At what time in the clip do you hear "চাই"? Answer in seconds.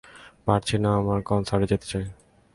1.91-2.05